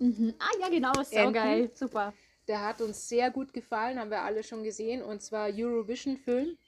Mhm. 0.00 0.34
Ah, 0.40 0.50
ja, 0.60 0.68
genau, 0.70 0.90
ist 1.00 1.12
so 1.14 1.30
geil. 1.30 1.70
Super. 1.72 2.12
Der 2.48 2.66
hat 2.66 2.80
uns 2.80 3.08
sehr 3.08 3.30
gut 3.30 3.52
gefallen, 3.52 3.98
haben 4.00 4.10
wir 4.10 4.22
alle 4.22 4.42
schon 4.42 4.64
gesehen. 4.64 5.02
Und 5.02 5.22
zwar 5.22 5.48
Eurovision-Film. 5.54 6.58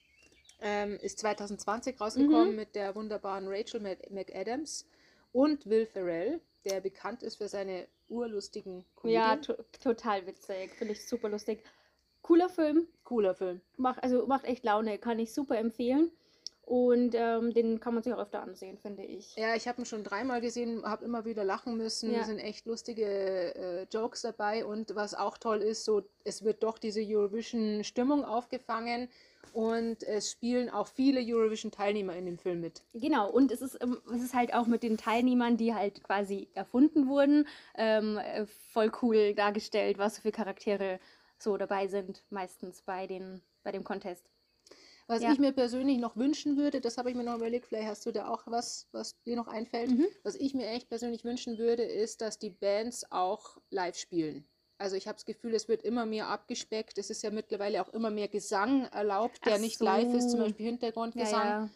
Ähm, 0.62 0.97
ist 1.02 1.19
2020 1.19 2.00
rausgekommen 2.00 2.50
Mhm. 2.50 2.57
mit 2.57 2.75
der 2.76 2.95
wunderbaren 2.95 3.47
Rachel 3.49 3.81
Mc- 3.81 4.11
McAdams 4.11 4.87
und 5.33 5.66
Will 5.69 5.87
Ferrell, 5.87 6.40
der 6.66 6.80
bekannt 6.80 7.23
ist 7.23 7.37
für 7.37 7.49
seine 7.49 7.87
urlustigen 8.08 8.85
Ja, 9.04 9.37
Komödien. 9.37 9.42
to 9.42 9.54
total 9.82 10.26
witzig. 10.26 10.75
Finde 10.75 10.92
ich 10.92 11.06
super 11.08 11.28
lustig. 11.28 11.62
Cooler 12.23 12.49
Film. 12.49 12.88
Cooler 13.04 13.35
Film. 13.35 13.61
Macht, 13.76 14.02
also 14.02 14.26
macht 14.26 14.44
echt 14.44 14.64
Laune. 14.64 14.99
Kann 14.99 15.18
ich 15.18 15.32
super 15.32 15.56
empfehlen. 15.58 16.11
Und 16.62 17.14
ähm, 17.14 17.54
den 17.54 17.78
kann 17.78 17.94
man 17.94 18.02
sich 18.02 18.12
auch 18.12 18.18
öfter 18.18 18.42
ansehen, 18.42 18.76
finde 18.76 19.04
ich. 19.04 19.37
Ja, 19.37 19.54
ich 19.54 19.68
habe 19.68 19.80
ihn 19.80 19.85
schon 19.85 20.02
dreimal 20.02 20.40
gesehen, 20.40 20.85
habe 20.85 21.04
immer 21.04 21.25
wieder 21.25 21.44
lachen 21.44 21.76
müssen. 21.76 22.12
Ja. 22.12 22.23
Es 22.23 22.26
sind 22.26 22.40
echt 22.40 22.66
lustige 22.66 23.04
äh, 23.54 23.87
Jokes 23.92 24.23
dabei. 24.23 24.64
Und 24.66 24.96
was 24.96 25.14
auch 25.14 25.38
toll 25.38 25.58
ist, 25.58 25.85
so 25.85 26.02
es 26.25 26.42
wird 26.42 26.64
doch 26.64 26.78
diese 26.78 27.00
Eurovision-Stimmung 27.00 28.25
aufgefangen. 28.25 29.08
Und 29.53 30.03
es 30.03 30.31
spielen 30.31 30.69
auch 30.71 30.87
viele 30.88 31.21
Eurovision-Teilnehmer 31.21 32.15
in 32.15 32.26
dem 32.26 32.38
Film 32.38 32.61
mit. 32.61 32.83
Genau, 32.93 33.31
und 33.31 33.50
es 33.50 33.62
ist, 33.62 33.79
ähm, 33.83 34.00
es 34.15 34.23
ist 34.23 34.35
halt 34.35 34.53
auch 34.55 34.67
mit 34.67 34.83
den 34.83 34.97
Teilnehmern, 34.97 35.57
die 35.57 35.75
halt 35.75 36.03
quasi 36.03 36.49
erfunden 36.55 37.09
wurden, 37.09 37.47
ähm, 37.76 38.19
äh, 38.19 38.47
voll 38.47 38.93
cool 39.03 39.35
dargestellt, 39.35 39.99
was 39.99 40.17
so 40.17 40.23
für 40.23 40.33
Charaktere 40.33 41.00
so 41.38 41.57
dabei 41.57 41.87
sind, 41.87 42.25
meistens 42.31 42.83
bei, 42.83 43.07
den, 43.07 43.43
bei 43.62 43.73
dem 43.73 43.85
Contest. 43.85 44.29
Was 45.09 45.23
Ja. 45.23 45.33
ich 45.33 45.38
mir 45.38 45.53
persönlich 45.53 45.99
noch 45.99 46.17
wünschen 46.17 46.57
würde, 46.57 46.81
das 46.81 46.99
habe 46.99 47.11
ich 47.11 47.17
mir 47.17 47.23
noch 47.23 47.37
überlegt, 47.37 47.67
vielleicht 47.67 47.88
hast 47.88 48.07
du 48.07 48.12
da 48.12 48.29
auch 48.29 48.43
was, 48.47 48.88
was 48.91 49.21
dir 49.23 49.37
noch 49.37 49.47
einfällt. 49.47 49.91
Mhm. 49.91 50.07
Was 50.25 50.35
ich 50.35 50.53
mir 50.53 50.67
echt 50.67 50.88
persönlich 50.88 51.25
wünschen 51.25 51.59
würde, 51.59 51.85
ist, 51.85 52.21
dass 52.21 52.38
die 52.38 52.50
Bands 52.50 53.11
auch 53.12 53.57
live 53.71 53.97
spielen. 53.97 54.49
Also 54.78 54.97
ich 54.97 55.06
habe 55.09 55.16
das 55.16 55.25
Gefühl, 55.25 55.54
es 55.54 55.68
wird 55.68 55.83
immer 55.83 56.04
mehr 56.06 56.28
abgespeckt. 56.28 56.99
Es 56.99 57.09
ist 57.11 57.23
ja 57.23 57.30
mittlerweile 57.30 57.80
auch 57.83 57.88
immer 57.95 58.11
mehr 58.11 58.28
Gesang 58.28 58.85
erlaubt, 58.87 59.45
der 59.47 59.54
Ach 59.54 59.59
nicht 59.59 59.80
live 59.80 60.12
ist, 60.14 60.30
zum. 60.30 60.40
Beispiel 60.40 60.66
Ja, 60.66 60.71
Hintergrundgesang. 60.71 61.47
ja, 61.49 61.68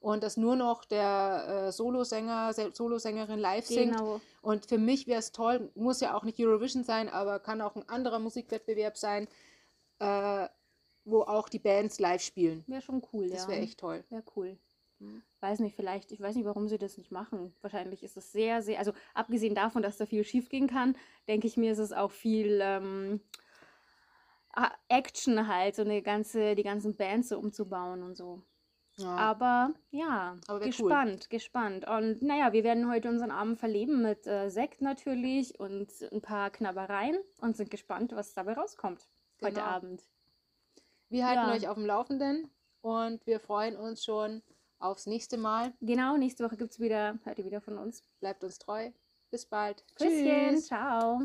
Und 0.00 0.22
dass 0.22 0.36
nur 0.36 0.56
noch 0.56 0.84
der 0.84 1.66
äh, 1.68 1.72
Solosänger, 1.72 2.52
Solosängerin 2.72 3.38
live 3.38 3.66
singt. 3.66 3.96
genau. 3.96 4.20
Und 4.42 4.66
für 4.66 4.78
mich 4.78 5.06
wäre 5.06 5.20
es 5.20 5.32
toll, 5.32 5.70
muss 5.74 6.00
ja 6.00 6.14
auch 6.16 6.24
nicht 6.24 6.38
Eurovision 6.38 6.84
sein, 6.84 7.08
aber 7.08 7.38
kann 7.38 7.60
auch 7.62 7.76
ein 7.76 7.88
anderer 7.88 8.18
Musikwettbewerb 8.18 8.98
sein, 8.98 9.28
äh, 10.00 10.46
wo 11.04 11.22
auch 11.22 11.48
die 11.48 11.58
Bands 11.58 11.98
live 12.00 12.22
spielen. 12.22 12.64
Wäre 12.66 12.82
schon 12.82 13.02
cool, 13.12 13.28
Das 13.30 13.44
ja. 13.44 13.48
wäre 13.48 13.60
echt 13.60 13.78
toll. 13.78 14.04
Wäre 14.10 14.24
cool. 14.36 14.58
Mhm. 15.02 15.22
Weiß 15.40 15.58
nicht, 15.58 15.74
vielleicht, 15.74 16.12
ich 16.12 16.20
weiß 16.20 16.36
nicht, 16.36 16.44
warum 16.44 16.68
sie 16.68 16.78
das 16.78 16.96
nicht 16.96 17.10
machen. 17.10 17.54
Wahrscheinlich 17.60 18.02
ist 18.02 18.16
es 18.16 18.30
sehr, 18.32 18.62
sehr, 18.62 18.78
also 18.78 18.92
abgesehen 19.14 19.54
davon, 19.54 19.82
dass 19.82 19.96
da 19.98 20.06
viel 20.06 20.24
schief 20.24 20.48
gehen 20.48 20.68
kann, 20.68 20.96
denke 21.28 21.46
ich 21.46 21.56
mir, 21.56 21.72
ist 21.72 21.78
es 21.78 21.92
auch 21.92 22.12
viel 22.12 22.60
ähm, 22.62 23.20
Action 24.88 25.48
halt, 25.48 25.74
so 25.74 25.82
eine 25.82 26.02
ganze, 26.02 26.54
die 26.54 26.62
ganzen 26.62 26.96
Bands 26.96 27.30
so 27.30 27.38
umzubauen 27.38 28.02
und 28.02 28.16
so. 28.16 28.42
Ja. 28.98 29.16
Aber 29.16 29.74
ja, 29.90 30.38
Aber 30.46 30.60
wär 30.60 30.66
cool. 30.66 30.66
gespannt, 30.66 31.30
gespannt. 31.30 31.88
Und 31.88 32.20
naja, 32.22 32.52
wir 32.52 32.62
werden 32.62 32.90
heute 32.90 33.08
unseren 33.08 33.30
Abend 33.30 33.58
verleben 33.58 34.02
mit 34.02 34.26
äh, 34.26 34.50
Sekt 34.50 34.82
natürlich 34.82 35.58
und 35.58 35.90
ein 36.12 36.20
paar 36.20 36.50
Knabbereien 36.50 37.16
und 37.40 37.56
sind 37.56 37.70
gespannt, 37.70 38.12
was 38.14 38.34
dabei 38.34 38.52
rauskommt 38.52 39.08
heute 39.40 39.54
Genau. 39.54 39.66
Abend. 39.66 40.02
Wir 41.08 41.26
halten 41.26 41.48
Ja. 41.48 41.52
euch 41.52 41.68
auf 41.68 41.74
dem 41.76 41.86
Laufenden 41.86 42.50
und 42.82 43.26
wir 43.26 43.40
freuen 43.40 43.76
uns 43.76 44.04
schon 44.04 44.42
aufs 44.82 45.06
nächste 45.06 45.36
Mal. 45.38 45.72
Genau, 45.80 46.16
nächste 46.16 46.44
Woche 46.44 46.56
gibt 46.56 46.72
es 46.72 46.80
wieder, 46.80 47.18
hört 47.24 47.38
ihr 47.38 47.44
wieder 47.44 47.60
von 47.60 47.78
uns. 47.78 48.04
Bleibt 48.20 48.44
uns 48.44 48.58
treu. 48.58 48.90
Bis 49.30 49.46
bald. 49.46 49.84
Küsschen, 49.96 50.54
Tschüss. 50.54 50.66
ciao. 50.66 51.22